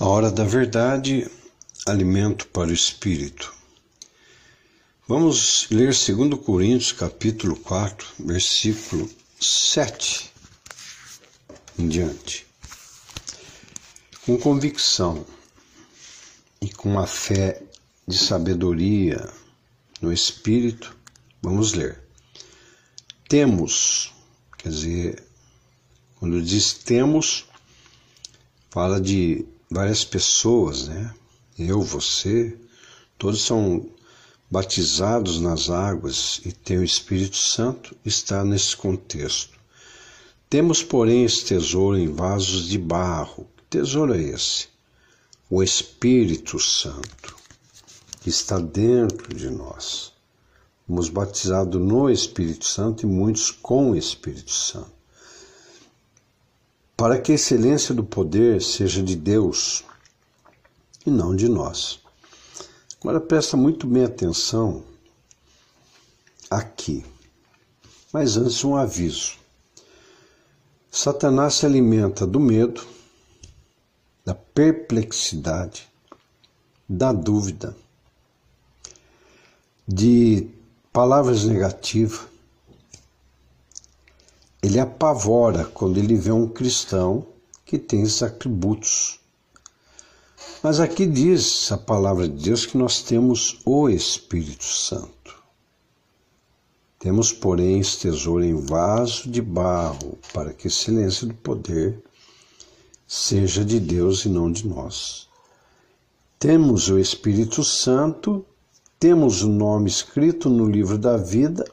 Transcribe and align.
A 0.00 0.06
hora 0.06 0.30
da 0.30 0.44
verdade, 0.44 1.30
alimento 1.84 2.46
para 2.46 2.70
o 2.70 2.72
espírito. 2.72 3.54
Vamos 5.06 5.66
ler 5.70 5.92
2 5.92 6.42
Coríntios, 6.42 6.92
capítulo 6.92 7.54
4, 7.54 8.08
versículo 8.20 9.10
7 9.38 10.32
em 11.78 11.86
diante. 11.86 12.46
Com 14.24 14.38
convicção 14.38 15.26
e 16.62 16.70
com 16.70 16.98
a 16.98 17.06
fé 17.06 17.62
de 18.08 18.16
sabedoria 18.16 19.30
no 20.00 20.10
espírito, 20.10 20.96
vamos 21.42 21.74
ler. 21.74 22.02
Temos, 23.28 24.14
quer 24.56 24.70
dizer, 24.70 25.22
quando 26.18 26.40
diz 26.40 26.72
temos, 26.72 27.44
fala 28.70 28.98
de 28.98 29.44
várias 29.70 30.04
pessoas, 30.04 30.88
né? 30.88 31.14
Eu, 31.56 31.80
você, 31.80 32.56
todos 33.16 33.42
são 33.44 33.88
batizados 34.50 35.40
nas 35.40 35.70
águas 35.70 36.40
e 36.44 36.50
têm 36.50 36.78
o 36.78 36.84
Espírito 36.84 37.36
Santo, 37.36 37.94
está 38.04 38.44
nesse 38.44 38.76
contexto. 38.76 39.56
Temos, 40.48 40.82
porém, 40.82 41.24
esse 41.24 41.44
tesouro 41.44 41.96
em 41.96 42.12
vasos 42.12 42.66
de 42.68 42.78
barro. 42.78 43.46
Que 43.56 43.78
tesouro 43.78 44.14
é 44.14 44.20
esse? 44.20 44.66
O 45.48 45.62
Espírito 45.62 46.58
Santo, 46.58 47.36
que 48.20 48.28
está 48.28 48.58
dentro 48.58 49.32
de 49.32 49.48
nós. 49.50 50.12
Fomos 50.84 51.08
batizados 51.08 51.80
no 51.80 52.10
Espírito 52.10 52.66
Santo 52.66 53.04
e 53.04 53.06
muitos 53.06 53.52
com 53.52 53.92
o 53.92 53.96
Espírito 53.96 54.50
Santo 54.50 54.99
para 57.00 57.18
que 57.18 57.32
a 57.32 57.34
excelência 57.34 57.94
do 57.94 58.04
poder 58.04 58.60
seja 58.60 59.02
de 59.02 59.16
Deus 59.16 59.82
e 61.06 61.10
não 61.10 61.34
de 61.34 61.48
nós. 61.48 61.98
Agora 63.00 63.18
presta 63.18 63.56
muito 63.56 63.86
bem 63.86 64.04
atenção 64.04 64.84
aqui. 66.50 67.02
Mas 68.12 68.36
antes 68.36 68.62
um 68.64 68.76
aviso. 68.76 69.38
Satanás 70.90 71.54
se 71.54 71.64
alimenta 71.64 72.26
do 72.26 72.38
medo, 72.38 72.86
da 74.22 74.34
perplexidade, 74.34 75.88
da 76.86 77.14
dúvida, 77.14 77.74
de 79.88 80.50
palavras 80.92 81.44
negativas, 81.44 82.28
ele 84.62 84.78
apavora 84.78 85.64
quando 85.64 85.98
ele 85.98 86.16
vê 86.16 86.30
um 86.30 86.48
cristão 86.48 87.26
que 87.64 87.78
tem 87.78 88.02
esses 88.02 88.22
atributos. 88.22 89.20
Mas 90.62 90.80
aqui 90.80 91.06
diz 91.06 91.72
a 91.72 91.78
palavra 91.78 92.28
de 92.28 92.44
Deus 92.44 92.66
que 92.66 92.76
nós 92.76 93.02
temos 93.02 93.60
o 93.64 93.88
Espírito 93.88 94.64
Santo. 94.64 95.40
Temos, 96.98 97.32
porém, 97.32 97.80
esse 97.80 98.00
tesouro 98.00 98.44
em 98.44 98.54
vaso 98.54 99.30
de 99.30 99.40
barro, 99.40 100.18
para 100.34 100.52
que 100.52 100.66
a 100.66 100.70
excelência 100.70 101.26
do 101.26 101.32
poder 101.32 102.02
seja 103.06 103.64
de 103.64 103.80
Deus 103.80 104.26
e 104.26 104.28
não 104.28 104.52
de 104.52 104.68
nós. 104.68 105.26
Temos 106.38 106.90
o 106.90 106.98
Espírito 106.98 107.64
Santo, 107.64 108.44
temos 108.98 109.42
o 109.42 109.48
nome 109.48 109.88
escrito 109.88 110.50
no 110.50 110.66
livro 110.66 110.98
da 110.98 111.16
vida 111.16 111.64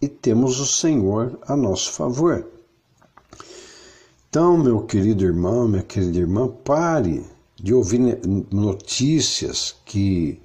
e 0.00 0.08
temos 0.08 0.60
o 0.60 0.66
Senhor 0.66 1.38
a 1.46 1.56
nosso 1.56 1.92
favor. 1.92 2.46
Então, 4.28 4.58
meu 4.58 4.82
querido 4.82 5.24
irmão, 5.24 5.66
minha 5.66 5.82
querida 5.82 6.18
irmã, 6.18 6.48
pare 6.48 7.24
de 7.56 7.72
ouvir 7.72 8.20
notícias 8.52 9.74
que 9.84 10.38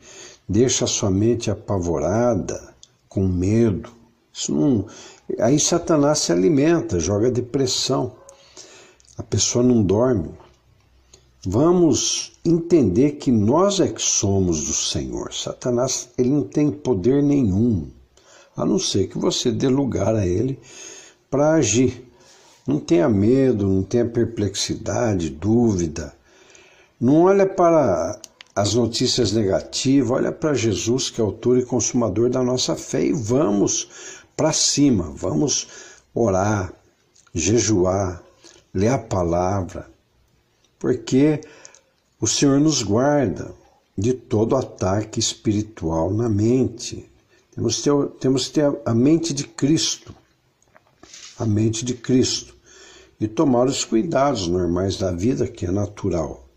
deixam 0.47 0.85
a 0.85 0.89
sua 0.89 1.11
mente 1.11 1.51
apavorada, 1.51 2.73
com 3.09 3.27
medo. 3.27 3.89
Isso 4.33 4.53
não... 4.53 4.85
Aí 5.39 5.59
Satanás 5.59 6.19
se 6.19 6.31
alimenta, 6.31 6.99
joga 6.99 7.29
depressão. 7.29 8.15
A 9.17 9.23
pessoa 9.23 9.63
não 9.63 9.83
dorme. 9.83 10.31
Vamos 11.45 12.33
entender 12.45 13.13
que 13.13 13.31
nós 13.31 13.79
é 13.79 13.87
que 13.87 14.01
somos 14.01 14.65
do 14.65 14.73
Senhor. 14.73 15.33
Satanás, 15.33 16.09
ele 16.17 16.29
não 16.29 16.43
tem 16.43 16.71
poder 16.71 17.21
nenhum 17.21 17.87
a 18.55 18.65
não 18.65 18.77
ser 18.77 19.07
que 19.07 19.17
você 19.17 19.51
dê 19.51 19.67
lugar 19.67 20.15
a 20.15 20.25
ele 20.25 20.59
para 21.29 21.53
agir. 21.53 22.07
Não 22.67 22.79
tenha 22.79 23.09
medo, 23.09 23.67
não 23.67 23.83
tenha 23.83 24.05
perplexidade, 24.05 25.29
dúvida. 25.29 26.13
Não 26.99 27.23
olha 27.23 27.47
para 27.47 28.19
as 28.55 28.73
notícias 28.73 29.31
negativas, 29.31 30.11
olha 30.11 30.31
para 30.31 30.53
Jesus, 30.53 31.09
que 31.09 31.21
é 31.21 31.23
autor 31.23 31.57
e 31.57 31.65
consumador 31.65 32.29
da 32.29 32.43
nossa 32.43 32.75
fé, 32.75 33.05
e 33.05 33.13
vamos 33.13 34.21
para 34.35 34.51
cima, 34.51 35.11
vamos 35.15 35.67
orar, 36.13 36.73
jejuar, 37.33 38.21
ler 38.73 38.89
a 38.89 38.97
palavra, 38.97 39.89
porque 40.77 41.41
o 42.19 42.27
Senhor 42.27 42.59
nos 42.59 42.83
guarda 42.83 43.51
de 43.97 44.13
todo 44.13 44.55
ataque 44.55 45.19
espiritual 45.19 46.11
na 46.11 46.29
mente. 46.29 47.10
Temos 47.61 47.77
que, 47.77 47.83
ter, 47.83 48.07
temos 48.19 48.47
que 48.47 48.53
ter 48.53 48.81
a 48.83 48.95
mente 48.95 49.35
de 49.35 49.43
Cristo, 49.43 50.15
a 51.37 51.45
mente 51.45 51.85
de 51.85 51.93
Cristo, 51.93 52.55
e 53.19 53.27
tomar 53.27 53.67
os 53.67 53.85
cuidados 53.85 54.47
normais 54.47 54.97
da 54.97 55.11
vida, 55.11 55.47
que 55.47 55.67
é 55.67 55.71
natural. 55.71 56.49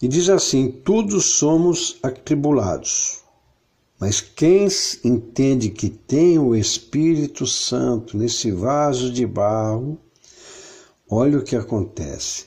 E 0.00 0.08
diz 0.08 0.30
assim: 0.30 0.70
todos 0.70 1.36
somos 1.36 1.98
atribulados, 2.02 3.20
mas 4.00 4.22
quem 4.22 4.68
entende 5.04 5.68
que 5.68 5.90
tem 5.90 6.38
o 6.38 6.56
Espírito 6.56 7.46
Santo 7.46 8.16
nesse 8.16 8.50
vaso 8.50 9.12
de 9.12 9.26
barro, 9.26 9.98
olha 11.10 11.38
o 11.38 11.44
que 11.44 11.56
acontece, 11.56 12.46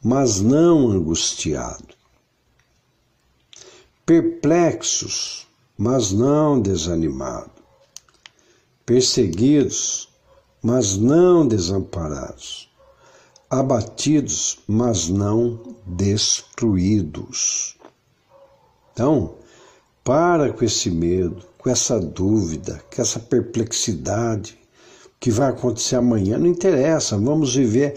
mas 0.00 0.40
não 0.40 0.88
angustiado. 0.88 1.96
Perplexos, 4.04 5.45
mas 5.78 6.12
não 6.12 6.60
desanimado, 6.60 7.50
perseguidos, 8.84 10.08
mas 10.62 10.96
não 10.96 11.46
desamparados, 11.46 12.70
abatidos, 13.50 14.58
mas 14.66 15.08
não 15.08 15.60
destruídos. 15.86 17.76
Então, 18.92 19.34
para 20.02 20.52
com 20.52 20.64
esse 20.64 20.90
medo, 20.90 21.44
com 21.58 21.68
essa 21.68 22.00
dúvida, 22.00 22.82
com 22.94 23.02
essa 23.02 23.20
perplexidade, 23.20 24.58
o 25.06 25.10
que 25.20 25.30
vai 25.30 25.50
acontecer 25.50 25.96
amanhã 25.96 26.38
não 26.38 26.46
interessa, 26.46 27.18
vamos 27.18 27.54
viver 27.54 27.94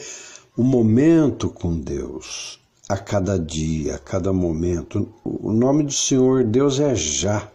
o 0.58 0.64
momento 0.64 1.50
com 1.50 1.80
Deus, 1.80 2.60
a 2.90 2.98
cada 2.98 3.40
dia, 3.40 3.96
a 3.96 4.00
cada 4.00 4.34
momento. 4.34 5.08
O 5.24 5.54
nome 5.54 5.84
do 5.84 5.92
Senhor 5.92 6.44
Deus 6.44 6.80
é 6.80 6.96
já. 6.96 7.50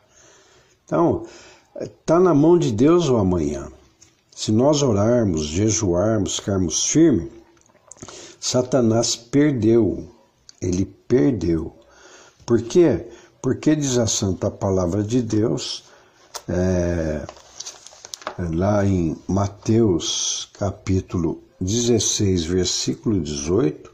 Então, 0.85 1.25
está 1.81 2.21
na 2.21 2.35
mão 2.35 2.59
de 2.59 2.73
Deus 2.73 3.09
o 3.09 3.17
amanhã. 3.17 3.71
Se 4.31 4.51
nós 4.51 4.83
orarmos, 4.83 5.47
jejuarmos, 5.47 6.39
ficarmos 6.39 6.87
firmes, 6.87 7.31
Satanás 8.41 9.17
perdeu. 9.17 10.09
Ele 10.61 10.85
perdeu. 10.85 11.75
Por 12.45 12.61
quê? 12.63 13.07
Porque 13.41 13.75
diz 13.75 13.97
a 13.99 14.07
santa 14.07 14.51
palavra 14.51 15.03
de 15.03 15.23
Deus, 15.23 15.85
é, 16.49 17.25
lá 18.39 18.85
em 18.85 19.17
Mateus 19.29 20.51
capítulo 20.55 21.43
16, 21.61 22.45
versículo 22.45 23.21
18, 23.21 23.91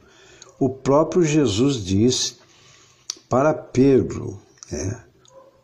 o 0.58 0.68
próprio 0.68 1.22
Jesus 1.22 1.84
disse 1.84 2.36
para 3.28 3.54
Pedro, 3.54 4.40
é, 4.72 4.96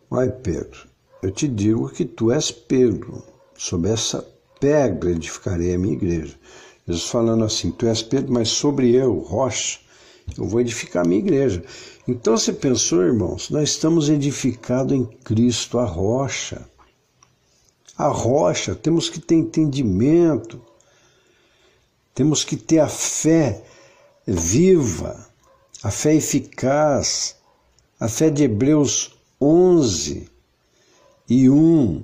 vai 0.08 0.30
Pedro, 0.30 0.85
eu 1.26 1.32
te 1.32 1.48
digo 1.48 1.88
que 1.88 2.04
tu 2.04 2.30
és 2.30 2.52
Pedro, 2.52 3.20
sobre 3.58 3.90
essa 3.90 4.24
pedra 4.60 5.10
edificarei 5.10 5.74
a 5.74 5.78
minha 5.78 5.94
igreja. 5.94 6.38
Jesus 6.86 7.10
falando 7.10 7.42
assim, 7.42 7.72
tu 7.72 7.84
és 7.88 8.00
Pedro, 8.00 8.32
mas 8.32 8.48
sobre 8.48 8.94
eu, 8.94 9.18
rocha, 9.18 9.80
eu 10.38 10.44
vou 10.46 10.60
edificar 10.60 11.04
a 11.04 11.08
minha 11.08 11.18
igreja. 11.18 11.64
Então 12.06 12.38
você 12.38 12.52
pensou, 12.52 13.02
irmãos, 13.02 13.50
nós 13.50 13.70
estamos 13.70 14.08
edificados 14.08 14.92
em 14.92 15.04
Cristo, 15.04 15.80
a 15.80 15.84
rocha. 15.84 16.64
A 17.98 18.06
rocha, 18.06 18.76
temos 18.76 19.10
que 19.10 19.18
ter 19.18 19.34
entendimento, 19.34 20.62
temos 22.14 22.44
que 22.44 22.56
ter 22.56 22.78
a 22.78 22.88
fé 22.88 23.64
viva, 24.24 25.26
a 25.82 25.90
fé 25.90 26.14
eficaz, 26.14 27.34
a 27.98 28.06
fé 28.06 28.30
de 28.30 28.44
Hebreus 28.44 29.18
11, 29.40 30.35
e 31.28 31.50
um 31.50 32.02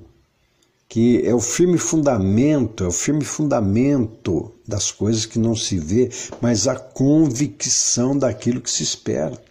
que 0.93 1.25
é 1.25 1.33
o 1.33 1.39
firme 1.39 1.79
fundamento, 1.79 2.83
é 2.83 2.87
o 2.87 2.91
firme 2.91 3.25
fundamento 3.25 4.51
das 4.67 4.91
coisas 4.91 5.25
que 5.25 5.39
não 5.39 5.55
se 5.55 5.79
vê, 5.79 6.11
mas 6.39 6.67
a 6.67 6.75
convicção 6.75 8.15
daquilo 8.15 8.61
que 8.61 8.69
se 8.69 8.83
espera. 8.83 9.41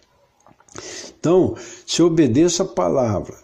Então, 1.19 1.57
se 1.85 2.01
eu 2.01 2.05
obedeço 2.05 2.61
a 2.61 2.65
palavra, 2.65 3.35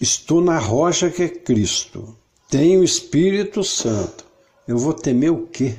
estou 0.00 0.40
na 0.40 0.56
rocha 0.56 1.10
que 1.10 1.24
é 1.24 1.28
Cristo, 1.28 2.16
tenho 2.48 2.80
o 2.80 2.84
Espírito 2.84 3.64
Santo, 3.64 4.24
eu 4.68 4.78
vou 4.78 4.92
temer 4.92 5.32
o 5.32 5.48
quê? 5.48 5.74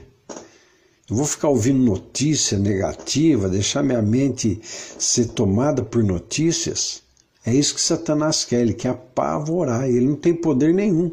Eu 1.09 1.15
vou 1.15 1.25
ficar 1.25 1.47
ouvindo 1.47 1.79
notícia 1.79 2.57
negativa, 2.57 3.47
deixar 3.47 3.83
minha 3.83 4.01
mente 4.01 4.59
ser 4.63 5.27
tomada 5.27 5.81
por 5.81 6.03
notícias? 6.03 7.04
É 7.45 7.53
isso 7.53 7.75
que 7.75 7.81
Satanás 7.81 8.43
quer, 8.43 8.61
ele 8.61 8.73
quer 8.73 8.89
apavorar, 8.89 9.87
ele 9.87 10.07
não 10.07 10.15
tem 10.15 10.33
poder 10.33 10.73
nenhum. 10.73 11.11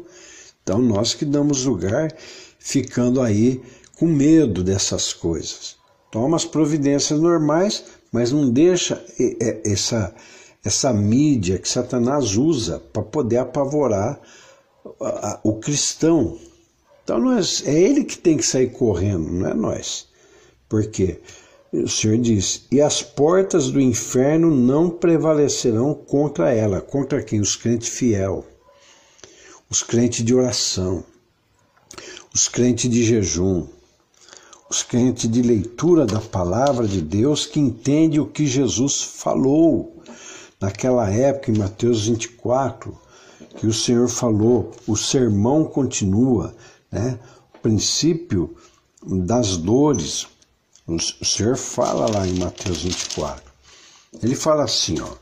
Então 0.63 0.79
nós 0.81 1.13
que 1.13 1.25
damos 1.25 1.65
lugar 1.65 2.13
ficando 2.57 3.21
aí 3.21 3.61
com 3.97 4.07
medo 4.07 4.63
dessas 4.63 5.13
coisas. 5.13 5.75
Toma 6.11 6.35
as 6.37 6.45
providências 6.45 7.19
normais, 7.19 7.83
mas 8.11 8.31
não 8.31 8.49
deixa 8.49 9.03
essa, 9.65 10.13
essa 10.63 10.93
mídia 10.93 11.59
que 11.59 11.67
Satanás 11.67 12.35
usa 12.35 12.79
para 12.79 13.03
poder 13.03 13.37
apavorar 13.37 14.19
o 15.43 15.55
cristão. 15.55 16.39
Então 17.03 17.19
nós, 17.19 17.63
é 17.65 17.73
ele 17.73 18.03
que 18.03 18.17
tem 18.17 18.37
que 18.37 18.45
sair 18.45 18.71
correndo, 18.71 19.29
não 19.29 19.49
é 19.49 19.53
nós. 19.53 20.07
Por 20.69 20.85
quê? 20.87 21.19
O 21.73 21.89
Senhor 21.89 22.19
diz: 22.19 22.67
E 22.71 22.79
as 22.79 23.01
portas 23.01 23.71
do 23.71 23.81
inferno 23.81 24.55
não 24.55 24.91
prevalecerão 24.91 25.95
contra 25.95 26.53
ela. 26.53 26.79
Contra 26.79 27.23
quem? 27.23 27.41
Os 27.41 27.55
crentes 27.55 27.89
fiel, 27.89 28.45
os 29.67 29.81
crentes 29.81 30.23
de 30.23 30.35
oração, 30.35 31.03
os 32.31 32.47
crentes 32.47 32.91
de 32.91 33.03
jejum, 33.03 33.65
os 34.69 34.83
crentes 34.83 35.27
de 35.27 35.41
leitura 35.41 36.05
da 36.05 36.19
palavra 36.19 36.87
de 36.87 37.01
Deus 37.01 37.47
que 37.47 37.59
entende 37.59 38.19
o 38.19 38.27
que 38.27 38.45
Jesus 38.45 39.01
falou 39.01 40.03
naquela 40.61 41.09
época, 41.09 41.49
em 41.49 41.57
Mateus 41.57 42.05
24, 42.05 42.95
que 43.57 43.65
o 43.65 43.73
Senhor 43.73 44.07
falou, 44.07 44.71
o 44.87 44.95
sermão 44.95 45.65
continua, 45.65 46.55
né? 46.91 47.19
O 47.55 47.59
princípio 47.59 48.55
das 49.05 49.57
dores, 49.57 50.27
o 50.87 50.99
Senhor 51.25 51.55
fala 51.55 52.09
lá 52.11 52.27
em 52.27 52.37
Mateus 52.39 52.83
24. 52.83 53.43
Ele 54.21 54.35
fala 54.35 54.63
assim, 54.63 54.99
ó. 54.99 55.15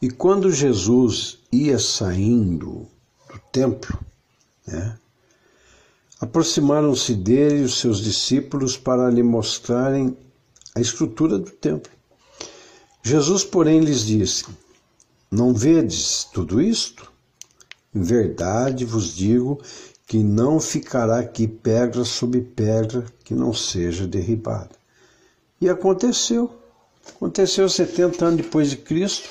E 0.00 0.10
quando 0.10 0.50
Jesus 0.50 1.38
ia 1.52 1.78
saindo 1.78 2.88
do 3.28 3.38
templo, 3.50 3.98
né, 4.66 4.98
aproximaram-se 6.20 7.14
dele 7.14 7.64
os 7.64 7.78
seus 7.78 8.00
discípulos 8.00 8.76
para 8.76 9.10
lhe 9.10 9.22
mostrarem 9.22 10.16
a 10.74 10.80
estrutura 10.80 11.38
do 11.38 11.50
templo. 11.50 11.92
Jesus, 13.02 13.44
porém, 13.44 13.80
lhes 13.80 14.06
disse: 14.06 14.44
Não 15.30 15.52
vedes 15.52 16.24
tudo 16.32 16.60
isto? 16.60 17.10
Em 17.94 18.02
verdade 18.02 18.84
vos 18.84 19.14
digo 19.14 19.60
que 20.06 20.18
não 20.22 20.60
ficará 20.60 21.18
aqui 21.18 21.46
pedra 21.46 22.04
sobre 22.04 22.40
pedra 22.40 23.04
que 23.24 23.34
não 23.34 23.52
seja 23.52 24.06
derribada. 24.06 24.81
E 25.62 25.68
aconteceu. 25.68 26.50
Aconteceu 27.14 27.68
70 27.68 28.24
anos 28.24 28.42
depois 28.42 28.68
de 28.68 28.78
Cristo, 28.78 29.28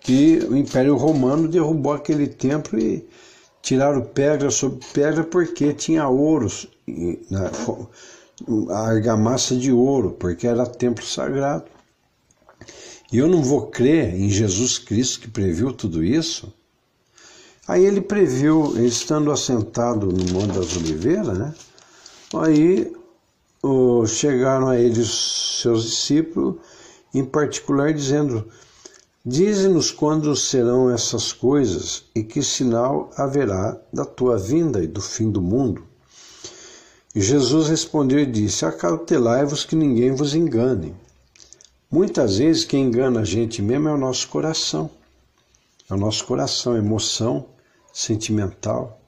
que 0.00 0.40
o 0.50 0.56
Império 0.56 0.96
Romano 0.96 1.46
derrubou 1.46 1.92
aquele 1.92 2.26
templo 2.26 2.76
e 2.76 3.08
tiraram 3.62 4.02
pedra 4.02 4.50
sobre 4.50 4.84
pedra 4.92 5.22
porque 5.22 5.72
tinha 5.72 6.08
ouro, 6.08 6.48
a 8.68 8.78
argamassa 8.80 9.54
de 9.54 9.70
ouro, 9.70 10.10
porque 10.18 10.44
era 10.44 10.66
templo 10.66 11.04
sagrado. 11.04 11.66
E 13.12 13.18
eu 13.18 13.28
não 13.28 13.40
vou 13.40 13.68
crer 13.68 14.12
em 14.16 14.28
Jesus 14.28 14.76
Cristo 14.76 15.20
que 15.20 15.30
previu 15.30 15.72
tudo 15.72 16.02
isso. 16.02 16.52
Aí 17.68 17.84
ele 17.84 18.00
previu, 18.00 18.74
estando 18.84 19.30
assentado 19.30 20.08
no 20.08 20.32
Monte 20.32 20.58
das 20.58 20.76
Oliveiras, 20.76 21.38
né? 21.38 21.54
Aí 22.34 22.92
chegaram 24.06 24.68
a 24.68 24.78
ele 24.78 25.04
seus 25.04 25.84
discípulos, 25.84 26.56
em 27.14 27.24
particular 27.24 27.92
dizendo: 27.92 28.48
Dize-nos 29.24 29.90
quando 29.90 30.34
serão 30.34 30.90
essas 30.90 31.32
coisas 31.32 32.04
e 32.14 32.22
que 32.22 32.42
sinal 32.42 33.10
haverá 33.16 33.78
da 33.92 34.04
tua 34.04 34.38
vinda 34.38 34.82
e 34.82 34.86
do 34.86 35.00
fim 35.00 35.30
do 35.30 35.42
mundo. 35.42 35.84
E 37.14 37.20
Jesus 37.20 37.68
respondeu 37.68 38.18
e 38.18 38.26
disse: 38.26 38.64
Acautelai-vos 38.64 39.64
que 39.64 39.76
ninguém 39.76 40.12
vos 40.12 40.34
engane. 40.34 40.94
Muitas 41.90 42.38
vezes 42.38 42.64
quem 42.64 42.84
engana 42.84 43.20
a 43.20 43.24
gente 43.24 43.60
mesmo 43.60 43.88
é 43.88 43.92
o 43.92 43.98
nosso 43.98 44.28
coração. 44.28 44.90
É 45.90 45.94
o 45.94 45.98
nosso 45.98 46.24
coração, 46.24 46.76
emoção 46.76 47.46
sentimental, 47.92 49.00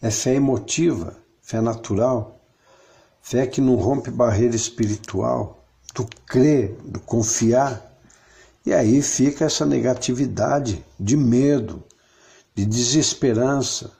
é 0.00 0.10
fé 0.10 0.34
emotiva, 0.34 1.14
fé 1.42 1.60
natural 1.60 2.35
Fé 3.28 3.44
que 3.44 3.60
não 3.60 3.74
rompe 3.74 4.08
barreira 4.08 4.54
espiritual, 4.54 5.66
do 5.92 6.06
crer, 6.24 6.76
do 6.84 7.00
confiar. 7.00 7.98
E 8.64 8.72
aí 8.72 9.02
fica 9.02 9.46
essa 9.46 9.66
negatividade 9.66 10.84
de 10.98 11.16
medo, 11.16 11.82
de 12.54 12.64
desesperança. 12.64 13.90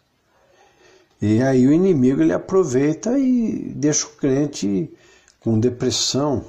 E 1.21 1.43
aí 1.43 1.67
o 1.67 1.73
inimigo 1.73 2.23
ele 2.23 2.33
aproveita 2.33 3.19
e 3.19 3.73
deixa 3.75 4.07
o 4.07 4.11
crente 4.11 4.95
com 5.41 5.59
depressão, 5.59 6.45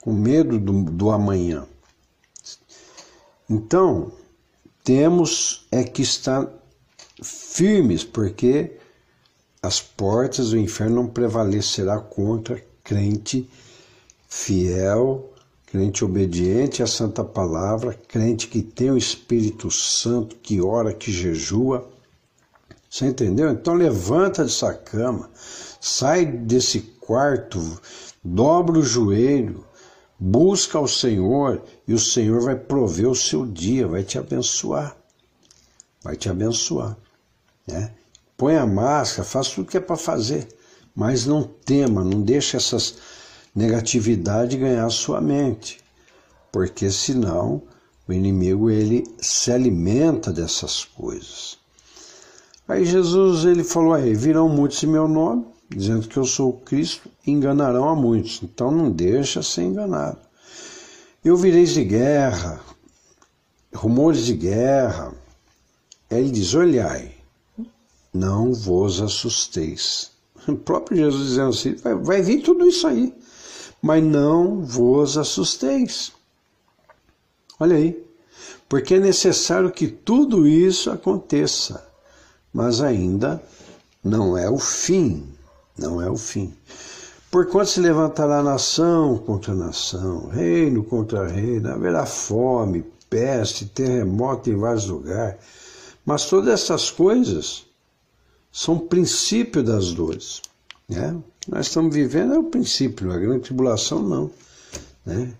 com 0.00 0.12
medo 0.12 0.56
do, 0.56 0.84
do 0.84 1.10
amanhã. 1.10 1.66
Então, 3.48 4.12
temos 4.84 5.66
é 5.72 5.82
que 5.82 6.02
estar 6.02 6.48
firmes, 7.20 8.04
porque 8.04 8.78
as 9.62 9.80
portas 9.80 10.50
do 10.50 10.58
inferno 10.58 10.96
não 10.96 11.06
prevalecerá 11.06 11.98
contra 11.98 12.64
crente 12.82 13.48
fiel, 14.28 15.32
crente 15.66 16.04
obediente 16.04 16.82
à 16.82 16.86
santa 16.86 17.22
palavra, 17.22 17.94
crente 18.08 18.48
que 18.48 18.62
tem 18.62 18.90
o 18.90 18.96
Espírito 18.96 19.70
Santo, 19.70 20.36
que 20.36 20.60
ora, 20.60 20.94
que 20.94 21.12
jejua. 21.12 21.88
Você 22.88 23.06
entendeu? 23.06 23.50
Então 23.50 23.74
levanta 23.74 24.42
dessa 24.42 24.74
cama, 24.74 25.30
sai 25.80 26.26
desse 26.26 26.80
quarto, 26.80 27.60
dobra 28.24 28.78
o 28.78 28.82
joelho, 28.82 29.64
busca 30.18 30.80
o 30.80 30.88
Senhor 30.88 31.62
e 31.86 31.94
o 31.94 31.98
Senhor 31.98 32.40
vai 32.40 32.56
prover 32.56 33.08
o 33.08 33.14
seu 33.14 33.46
dia, 33.46 33.86
vai 33.86 34.02
te 34.02 34.18
abençoar. 34.18 34.96
Vai 36.02 36.16
te 36.16 36.28
abençoar. 36.28 36.96
Né? 37.66 37.92
Põe 38.40 38.56
a 38.56 38.64
máscara, 38.64 39.22
faça 39.22 39.50
tudo 39.54 39.68
que 39.68 39.76
é 39.76 39.80
para 39.80 39.98
fazer, 39.98 40.48
mas 40.96 41.26
não 41.26 41.42
tema, 41.42 42.02
não 42.02 42.22
deixe 42.22 42.56
essas 42.56 42.94
negatividade 43.54 44.56
ganhar 44.56 44.88
sua 44.88 45.20
mente, 45.20 45.78
porque 46.50 46.90
senão 46.90 47.60
o 48.08 48.14
inimigo 48.14 48.70
ele 48.70 49.04
se 49.18 49.52
alimenta 49.52 50.32
dessas 50.32 50.86
coisas. 50.86 51.58
Aí 52.66 52.86
Jesus 52.86 53.44
ele 53.44 53.62
falou 53.62 53.92
aí, 53.92 54.14
virão 54.14 54.48
muitos 54.48 54.82
em 54.82 54.86
meu 54.86 55.06
nome, 55.06 55.44
dizendo 55.68 56.08
que 56.08 56.16
eu 56.16 56.24
sou 56.24 56.48
o 56.48 56.60
Cristo, 56.60 57.10
enganarão 57.26 57.90
a 57.90 57.94
muitos. 57.94 58.40
Então 58.42 58.70
não 58.70 58.90
deixa 58.90 59.42
ser 59.42 59.64
enganado. 59.64 60.18
Eu 61.22 61.36
vireis 61.36 61.74
de 61.74 61.84
guerra, 61.84 62.58
rumores 63.74 64.24
de 64.24 64.32
guerra. 64.32 65.12
Ele 66.10 66.30
diz: 66.30 66.54
olhai, 66.54 67.19
não 68.12 68.52
vos 68.52 69.00
assusteis. 69.00 70.10
O 70.48 70.56
próprio 70.56 70.96
Jesus 70.96 71.28
dizendo 71.28 71.50
assim: 71.50 71.74
vai, 71.74 71.94
vai 71.94 72.22
vir 72.22 72.42
tudo 72.42 72.66
isso 72.66 72.86
aí, 72.86 73.14
mas 73.82 74.02
não 74.02 74.64
vos 74.64 75.18
assusteis. 75.18 76.12
Olha 77.58 77.76
aí, 77.76 78.02
porque 78.68 78.94
é 78.94 79.00
necessário 79.00 79.70
que 79.70 79.86
tudo 79.86 80.48
isso 80.48 80.90
aconteça, 80.90 81.86
mas 82.52 82.80
ainda 82.80 83.42
não 84.02 84.36
é 84.36 84.48
o 84.48 84.58
fim, 84.58 85.28
não 85.76 86.00
é 86.00 86.10
o 86.10 86.16
fim. 86.16 86.54
Porquanto 87.30 87.70
se 87.70 87.80
levantará 87.80 88.42
nação 88.42 89.18
contra 89.18 89.54
nação, 89.54 90.28
reino 90.28 90.82
contra 90.82 91.28
reino, 91.28 91.70
haverá 91.70 92.04
fome, 92.04 92.84
peste, 93.08 93.66
terremoto 93.66 94.50
em 94.50 94.56
vários 94.56 94.86
lugares. 94.86 95.36
Mas 96.04 96.24
todas 96.24 96.54
essas 96.54 96.90
coisas 96.90 97.66
são 98.52 98.78
princípio 98.78 99.62
das 99.62 99.92
dores. 99.92 100.42
Né? 100.88 101.16
Nós 101.48 101.66
estamos 101.66 101.94
vivendo 101.94 102.34
é 102.34 102.38
o 102.38 102.44
princípio, 102.44 103.12
a 103.12 103.18
grande 103.18 103.44
tribulação 103.44 104.02
não. 104.02 104.30
Né? 105.06 105.32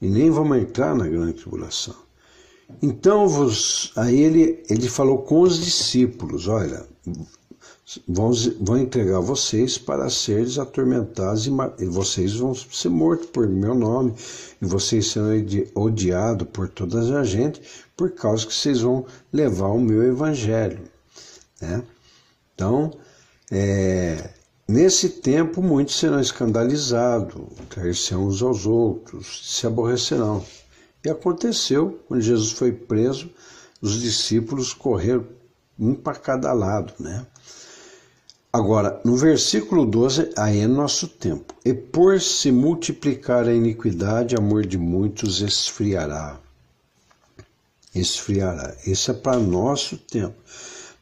E 0.00 0.08
nem 0.08 0.30
vamos 0.30 0.58
entrar 0.58 0.94
na 0.94 1.06
grande 1.06 1.34
tribulação. 1.34 1.94
Então, 2.82 3.28
vos, 3.28 3.92
aí 3.96 4.18
ele, 4.18 4.64
ele 4.68 4.88
falou 4.88 5.18
com 5.18 5.42
os 5.42 5.58
discípulos: 5.58 6.48
olha, 6.48 6.84
vão, 8.08 8.32
vão 8.60 8.78
entregar 8.78 9.20
vocês 9.20 9.78
para 9.78 10.10
seres 10.10 10.58
atormentados 10.58 11.46
e, 11.46 11.50
e 11.78 11.86
vocês 11.86 12.34
vão 12.34 12.54
ser 12.54 12.88
mortos 12.88 13.28
por 13.28 13.46
meu 13.46 13.74
nome 13.74 14.14
e 14.60 14.66
vocês 14.66 15.06
serão 15.06 15.28
odiados 15.74 16.48
por 16.52 16.68
toda 16.68 17.20
a 17.20 17.24
gente 17.24 17.60
por 17.96 18.10
causa 18.10 18.46
que 18.46 18.52
vocês 18.52 18.80
vão 18.80 19.06
levar 19.32 19.68
o 19.68 19.80
meu 19.80 20.02
evangelho. 20.02 20.80
Né? 21.60 21.82
Então, 22.56 22.90
é, 23.52 24.30
nesse 24.66 25.10
tempo 25.10 25.60
muitos 25.60 25.98
serão 25.98 26.18
escandalizados, 26.18 27.36
trairão 27.68 28.26
uns 28.26 28.42
aos 28.42 28.64
outros, 28.64 29.42
se 29.44 29.66
aborrecerão. 29.66 30.42
E 31.04 31.10
aconteceu, 31.10 32.00
quando 32.08 32.22
Jesus 32.22 32.52
foi 32.52 32.72
preso, 32.72 33.30
os 33.80 34.00
discípulos 34.00 34.72
correram 34.72 35.26
um 35.78 35.94
para 35.94 36.18
cada 36.18 36.50
lado, 36.54 36.94
né? 36.98 37.26
Agora, 38.50 39.02
no 39.04 39.18
versículo 39.18 39.84
12, 39.84 40.30
aí 40.34 40.60
é 40.60 40.66
nosso 40.66 41.06
tempo. 41.08 41.54
E 41.62 41.74
por 41.74 42.18
se 42.22 42.50
multiplicar 42.50 43.46
a 43.46 43.52
iniquidade, 43.52 44.34
amor 44.34 44.64
de 44.64 44.78
muitos 44.78 45.42
esfriará. 45.42 46.40
Esfriará. 47.94 48.74
Esse 48.86 49.10
é 49.10 49.14
para 49.14 49.38
nosso 49.38 49.98
tempo. 49.98 50.34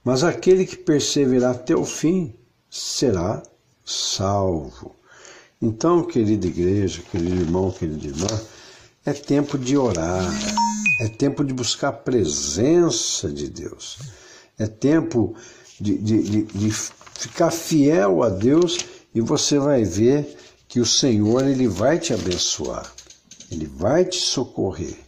Mas 0.04 0.22
aquele 0.22 0.66
que 0.66 0.76
perseverar 0.76 1.54
até 1.54 1.74
o 1.74 1.84
fim 1.84 2.34
será 2.68 3.42
salvo. 3.84 4.94
Então, 5.62 6.04
querida 6.04 6.46
igreja, 6.46 7.02
querido 7.10 7.40
irmão, 7.40 7.70
querida 7.70 8.08
irmã, 8.08 8.40
é 9.06 9.14
tempo 9.14 9.56
de 9.56 9.78
orar, 9.78 10.30
é 11.00 11.08
tempo 11.08 11.42
de 11.42 11.54
buscar 11.54 11.88
a 11.88 11.92
presença 11.92 13.30
de 13.30 13.48
Deus, 13.48 13.98
é 14.58 14.66
tempo 14.66 15.34
de, 15.80 15.96
de, 15.96 16.22
de, 16.22 16.42
de 16.42 16.70
ficar 17.14 17.50
fiel 17.50 18.22
a 18.22 18.28
Deus 18.28 18.78
e 19.14 19.22
você 19.22 19.58
vai 19.58 19.84
ver 19.84 20.36
que 20.68 20.80
o 20.80 20.86
Senhor 20.86 21.46
ele 21.46 21.66
vai 21.66 21.98
te 21.98 22.12
abençoar, 22.12 22.92
ele 23.50 23.66
vai 23.66 24.04
te 24.04 24.18
socorrer, 24.18 24.98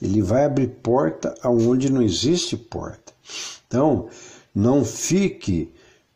ele 0.00 0.22
vai 0.22 0.44
abrir 0.44 0.68
porta 0.68 1.34
aonde 1.42 1.90
não 1.90 2.02
existe 2.02 2.56
porta. 2.56 3.12
Então, 3.66 4.08
não 4.56 4.82
fique, 4.84 5.70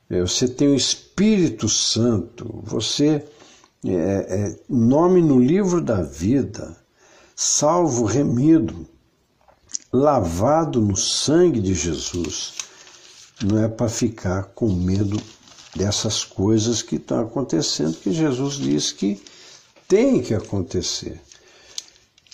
é, 0.08 0.22
você 0.22 0.48
tem 0.48 0.68
o 0.68 0.74
Espírito 0.74 1.68
Santo, 1.68 2.62
você 2.64 3.22
é, 3.84 3.90
é 3.90 4.60
nome 4.66 5.20
no 5.20 5.38
livro 5.38 5.80
da 5.80 6.00
vida, 6.00 6.74
salvo, 7.36 8.06
remido, 8.06 8.86
lavado 9.92 10.80
no 10.80 10.96
sangue 10.96 11.60
de 11.60 11.74
Jesus 11.74 12.54
não 13.44 13.62
é 13.62 13.68
para 13.68 13.88
ficar 13.88 14.44
com 14.54 14.70
medo 14.70 15.20
dessas 15.74 16.24
coisas 16.24 16.82
que 16.82 16.96
estão 16.96 17.20
acontecendo, 17.20 17.96
que 17.96 18.12
Jesus 18.12 18.54
diz 18.54 18.92
que 18.92 19.22
tem 19.88 20.22
que 20.22 20.34
acontecer. 20.34 21.20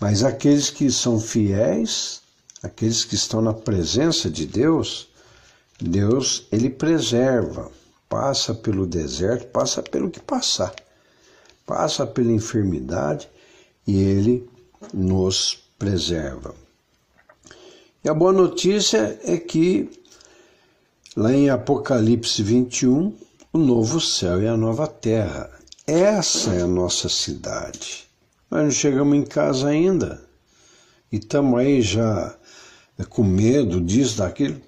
Mas 0.00 0.22
aqueles 0.24 0.70
que 0.70 0.90
são 0.90 1.18
fiéis, 1.18 2.20
aqueles 2.62 3.04
que 3.04 3.14
estão 3.14 3.40
na 3.40 3.54
presença 3.54 4.28
de 4.28 4.46
Deus, 4.46 5.08
Deus 5.80 6.46
ele 6.50 6.70
preserva, 6.70 7.70
passa 8.08 8.54
pelo 8.54 8.86
deserto, 8.86 9.46
passa 9.48 9.82
pelo 9.82 10.10
que 10.10 10.20
passar, 10.20 10.74
passa 11.66 12.06
pela 12.06 12.32
enfermidade 12.32 13.28
e 13.86 14.02
ele 14.02 14.48
nos 14.92 15.70
preserva. 15.78 16.54
E 18.02 18.08
a 18.08 18.14
boa 18.14 18.32
notícia 18.32 19.18
é 19.24 19.36
que 19.36 19.90
Lá 21.16 21.32
em 21.32 21.48
Apocalipse 21.48 22.42
21, 22.42 23.10
o 23.50 23.56
novo 23.56 23.98
céu 23.98 24.42
e 24.42 24.46
a 24.46 24.54
nova 24.54 24.86
terra. 24.86 25.50
Essa 25.86 26.52
é 26.52 26.60
a 26.60 26.66
nossa 26.66 27.08
cidade. 27.08 28.04
Nós 28.50 28.64
não 28.64 28.70
chegamos 28.70 29.16
em 29.16 29.22
casa 29.22 29.68
ainda. 29.68 30.22
E 31.10 31.16
estamos 31.16 31.58
aí 31.58 31.80
já 31.80 32.36
com 33.08 33.24
medo 33.24 33.80
disso, 33.80 34.18
daquilo. 34.18 34.60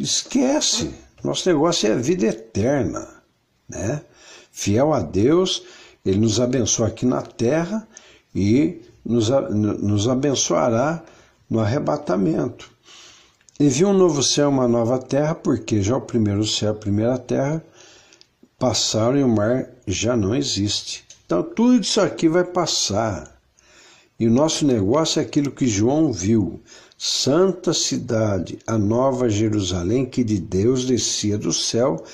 Esquece. 0.00 0.94
Nosso 1.22 1.46
negócio 1.48 1.88
é 1.88 1.92
a 1.92 1.96
vida 1.96 2.26
eterna. 2.26 3.06
Né? 3.68 4.02
Fiel 4.50 4.92
a 4.94 5.00
Deus, 5.00 5.62
Ele 6.04 6.18
nos 6.18 6.40
abençoa 6.40 6.88
aqui 6.88 7.04
na 7.04 7.20
terra 7.20 7.86
e 8.34 8.80
nos, 9.04 9.28
nos 9.28 10.08
abençoará 10.08 11.02
no 11.48 11.60
arrebatamento. 11.60 12.70
E 13.58 13.68
viu 13.68 13.88
um 13.88 13.92
novo 13.92 14.22
céu 14.22 14.48
uma 14.48 14.66
nova 14.66 14.98
terra, 14.98 15.34
porque 15.34 15.82
já 15.82 15.96
o 15.96 16.00
primeiro 16.00 16.46
céu, 16.46 16.72
a 16.72 16.74
primeira 16.74 17.18
terra 17.18 17.62
passaram 18.58 19.18
e 19.18 19.22
o 19.22 19.28
mar 19.28 19.68
já 19.86 20.16
não 20.16 20.34
existe. 20.34 21.04
Então 21.26 21.42
tudo 21.42 21.80
isso 21.80 22.00
aqui 22.00 22.26
vai 22.26 22.44
passar. 22.44 23.38
E 24.18 24.26
o 24.26 24.30
nosso 24.30 24.66
negócio 24.66 25.20
é 25.20 25.22
aquilo 25.22 25.50
que 25.50 25.66
João 25.66 26.12
viu: 26.12 26.62
santa 27.02 27.72
cidade, 27.72 28.58
a 28.66 28.76
nova 28.76 29.26
Jerusalém 29.26 30.04
que 30.04 30.22
de 30.22 30.38
Deus 30.38 30.84
descia 30.84 31.38
do 31.38 31.50
céu, 31.50 32.04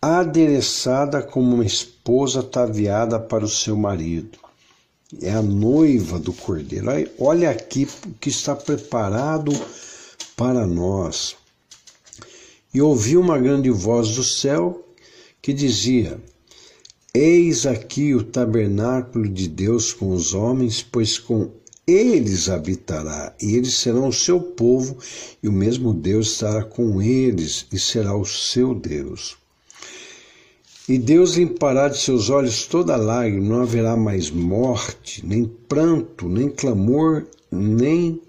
adereçada 0.00 1.22
como 1.22 1.54
uma 1.54 1.64
esposa 1.64 2.40
ataviada 2.40 3.18
para 3.18 3.46
o 3.46 3.48
seu 3.48 3.74
marido. 3.78 4.38
É 5.22 5.30
a 5.30 5.40
noiva 5.40 6.18
do 6.18 6.34
cordeiro. 6.34 6.88
Olha 7.18 7.48
aqui 7.48 7.88
o 8.06 8.10
que 8.20 8.28
está 8.28 8.54
preparado 8.54 9.52
para 10.36 10.66
nós. 10.66 11.34
E 12.74 12.82
ouvi 12.82 13.16
uma 13.16 13.38
grande 13.38 13.70
voz 13.70 14.14
do 14.14 14.22
céu 14.22 14.86
que 15.40 15.54
dizia: 15.54 16.20
Eis 17.14 17.64
aqui 17.64 18.14
o 18.14 18.22
tabernáculo 18.22 19.26
de 19.26 19.48
Deus 19.48 19.94
com 19.94 20.10
os 20.10 20.34
homens, 20.34 20.82
pois 20.82 21.18
com 21.18 21.50
eles 21.90 22.48
habitará, 22.48 23.34
e 23.40 23.56
eles 23.56 23.74
serão 23.74 24.08
o 24.08 24.12
seu 24.12 24.40
povo, 24.40 24.98
e 25.42 25.48
o 25.48 25.52
mesmo 25.52 25.92
Deus 25.92 26.32
estará 26.32 26.64
com 26.64 27.02
eles 27.02 27.66
e 27.72 27.78
será 27.78 28.16
o 28.16 28.24
seu 28.24 28.74
Deus. 28.74 29.36
E 30.88 30.98
Deus 30.98 31.36
limpará 31.36 31.88
de 31.88 31.98
seus 31.98 32.30
olhos 32.30 32.66
toda 32.66 32.96
lágrima, 32.96 33.48
não 33.48 33.62
haverá 33.62 33.96
mais 33.96 34.30
morte, 34.30 35.24
nem 35.24 35.44
pranto, 35.44 36.28
nem 36.28 36.48
clamor, 36.48 37.26
nem 37.50 38.20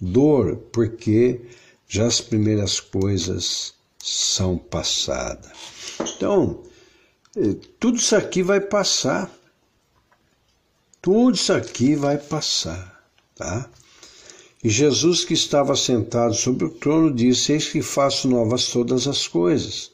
dor, 0.00 0.56
porque 0.72 1.40
já 1.86 2.06
as 2.06 2.20
primeiras 2.20 2.80
coisas 2.80 3.72
são 4.02 4.58
passadas. 4.58 5.52
Então, 6.00 6.62
eh, 7.36 7.54
tudo 7.78 7.98
isso 7.98 8.16
aqui 8.16 8.42
vai 8.42 8.60
passar. 8.60 9.30
Tudo 11.06 11.36
isso 11.36 11.52
aqui 11.52 11.94
vai 11.94 12.18
passar, 12.18 13.00
tá? 13.36 13.70
E 14.64 14.68
Jesus 14.68 15.24
que 15.24 15.34
estava 15.34 15.76
sentado 15.76 16.34
sobre 16.34 16.64
o 16.64 16.70
trono 16.70 17.14
disse: 17.14 17.52
Eis 17.52 17.68
que 17.68 17.80
faço 17.80 18.26
novas 18.26 18.66
todas 18.70 19.06
as 19.06 19.28
coisas. 19.28 19.92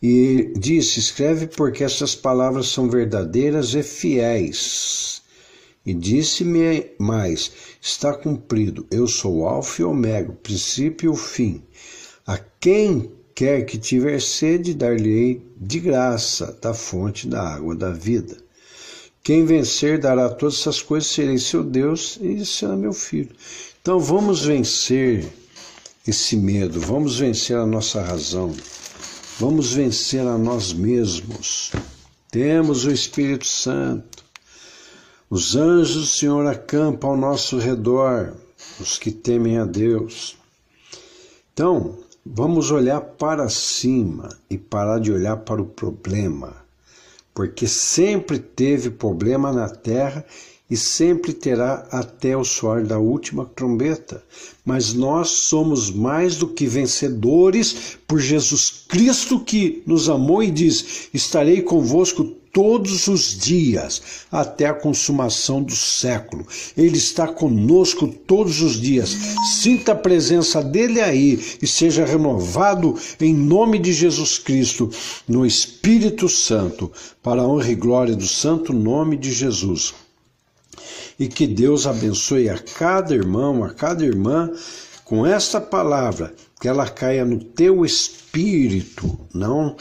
E 0.00 0.52
disse: 0.56 1.00
Escreve, 1.00 1.48
porque 1.48 1.82
essas 1.82 2.14
palavras 2.14 2.68
são 2.68 2.88
verdadeiras 2.88 3.74
e 3.74 3.82
fiéis. 3.82 5.22
E 5.84 5.92
disse-me 5.92 6.86
mais: 7.00 7.50
Está 7.82 8.14
cumprido, 8.14 8.86
eu 8.92 9.08
sou 9.08 9.38
o 9.38 9.48
Alfa 9.48 9.82
e 9.82 9.84
Ômega, 9.84 10.30
o 10.30 10.36
princípio 10.36 11.06
e 11.06 11.12
o 11.12 11.16
fim. 11.16 11.64
A 12.24 12.38
quem 12.60 13.10
quer 13.34 13.62
que 13.62 13.76
tiver 13.76 14.20
sede, 14.22 14.72
dar-lhe-ei 14.72 15.44
de 15.56 15.80
graça 15.80 16.56
da 16.62 16.72
fonte 16.72 17.26
da 17.26 17.42
água 17.42 17.74
da 17.74 17.90
vida. 17.90 18.44
Quem 19.24 19.46
vencer 19.46 19.98
dará 19.98 20.28
todas 20.28 20.60
essas 20.60 20.82
coisas, 20.82 21.10
serei 21.10 21.38
seu 21.38 21.64
Deus 21.64 22.18
e 22.20 22.44
será 22.44 22.76
meu 22.76 22.92
filho. 22.92 23.30
Então 23.80 23.98
vamos 23.98 24.44
vencer 24.44 25.32
esse 26.06 26.36
medo, 26.36 26.78
vamos 26.78 27.18
vencer 27.18 27.56
a 27.56 27.64
nossa 27.64 28.02
razão, 28.02 28.54
vamos 29.40 29.72
vencer 29.72 30.20
a 30.20 30.36
nós 30.36 30.74
mesmos. 30.74 31.72
Temos 32.30 32.84
o 32.84 32.90
Espírito 32.90 33.46
Santo. 33.46 34.22
Os 35.30 35.56
anjos 35.56 35.94
do 35.94 36.06
Senhor 36.06 36.46
acampam 36.46 37.12
ao 37.12 37.16
nosso 37.16 37.56
redor, 37.56 38.34
os 38.78 38.98
que 38.98 39.10
temem 39.10 39.56
a 39.56 39.64
Deus. 39.64 40.36
Então, 41.54 41.98
vamos 42.26 42.70
olhar 42.70 43.00
para 43.00 43.48
cima 43.48 44.28
e 44.50 44.58
parar 44.58 44.98
de 44.98 45.10
olhar 45.10 45.38
para 45.38 45.62
o 45.62 45.66
problema, 45.66 46.63
porque 47.34 47.66
sempre 47.66 48.38
teve 48.38 48.90
problema 48.90 49.52
na 49.52 49.68
terra 49.68 50.24
e 50.70 50.76
sempre 50.76 51.32
terá 51.32 51.86
até 51.90 52.36
o 52.36 52.44
soar 52.44 52.84
da 52.84 52.98
última 52.98 53.44
trombeta. 53.44 54.24
Mas 54.64 54.94
nós 54.94 55.28
somos 55.28 55.90
mais 55.90 56.36
do 56.36 56.48
que 56.48 56.66
vencedores 56.66 57.98
por 58.06 58.18
Jesus 58.18 58.84
Cristo 58.88 59.40
que 59.40 59.82
nos 59.86 60.08
amou 60.08 60.42
e 60.42 60.50
diz: 60.50 61.10
Estarei 61.12 61.60
convosco 61.60 62.36
todos 62.54 63.08
os 63.08 63.36
dias, 63.36 64.00
até 64.30 64.66
a 64.66 64.72
consumação 64.72 65.60
do 65.60 65.74
século. 65.74 66.46
Ele 66.76 66.96
está 66.96 67.26
conosco 67.26 68.06
todos 68.06 68.62
os 68.62 68.80
dias. 68.80 69.10
Sinta 69.60 69.90
a 69.90 69.96
presença 69.96 70.62
dele 70.62 71.00
aí 71.00 71.42
e 71.60 71.66
seja 71.66 72.06
renovado 72.06 72.96
em 73.20 73.34
nome 73.34 73.80
de 73.80 73.92
Jesus 73.92 74.38
Cristo, 74.38 74.88
no 75.26 75.44
Espírito 75.44 76.28
Santo, 76.28 76.90
para 77.20 77.42
a 77.42 77.46
honra 77.46 77.72
e 77.72 77.74
glória 77.74 78.14
do 78.14 78.26
santo 78.26 78.72
nome 78.72 79.16
de 79.16 79.32
Jesus. 79.32 79.92
E 81.18 81.26
que 81.26 81.48
Deus 81.48 81.88
abençoe 81.88 82.48
a 82.48 82.58
cada 82.58 83.14
irmão, 83.14 83.64
a 83.64 83.70
cada 83.70 84.04
irmã, 84.04 84.48
com 85.04 85.26
esta 85.26 85.60
palavra, 85.60 86.32
que 86.60 86.68
ela 86.68 86.88
caia 86.88 87.24
no 87.24 87.38
teu 87.38 87.84
espírito, 87.84 89.18
não 89.34 89.76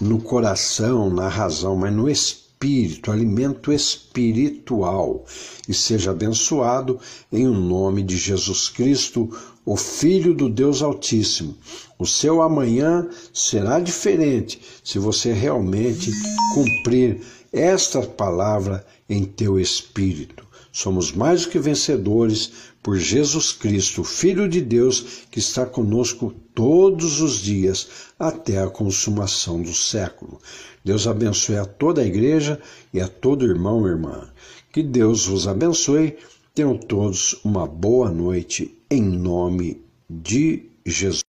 no 0.00 0.20
coração, 0.20 1.10
na 1.10 1.28
razão, 1.28 1.76
mas 1.76 1.92
no 1.92 2.08
espírito, 2.08 3.10
alimento 3.10 3.72
espiritual, 3.72 5.24
e 5.68 5.74
seja 5.74 6.10
abençoado 6.10 6.98
em 7.30 7.46
o 7.46 7.54
nome 7.54 8.02
de 8.02 8.16
Jesus 8.16 8.68
Cristo, 8.68 9.30
o 9.64 9.76
Filho 9.76 10.34
do 10.34 10.48
Deus 10.48 10.82
Altíssimo. 10.82 11.56
O 11.98 12.06
seu 12.06 12.40
amanhã 12.40 13.08
será 13.32 13.78
diferente 13.78 14.60
se 14.82 14.98
você 14.98 15.32
realmente 15.32 16.10
cumprir 16.54 17.20
esta 17.52 18.00
palavra 18.02 18.84
em 19.08 19.24
teu 19.24 19.58
espírito. 19.58 20.46
Somos 20.72 21.12
mais 21.12 21.42
do 21.42 21.50
que 21.50 21.58
vencedores 21.58 22.69
por 22.82 22.96
Jesus 22.96 23.52
Cristo, 23.52 24.02
Filho 24.02 24.48
de 24.48 24.60
Deus, 24.60 25.26
que 25.30 25.38
está 25.38 25.66
conosco 25.66 26.34
todos 26.54 27.20
os 27.20 27.38
dias 27.40 27.88
até 28.18 28.58
a 28.58 28.70
consumação 28.70 29.60
do 29.60 29.74
século. 29.74 30.40
Deus 30.84 31.06
abençoe 31.06 31.56
a 31.56 31.64
toda 31.64 32.00
a 32.00 32.06
igreja 32.06 32.60
e 32.92 33.00
a 33.00 33.08
todo 33.08 33.44
irmão 33.44 33.86
e 33.86 33.90
irmã. 33.90 34.30
Que 34.72 34.82
Deus 34.82 35.26
vos 35.26 35.46
abençoe. 35.46 36.16
Tenham 36.54 36.76
todos 36.76 37.38
uma 37.44 37.66
boa 37.66 38.10
noite 38.10 38.76
em 38.90 39.02
nome 39.02 39.82
de 40.08 40.70
Jesus. 40.84 41.18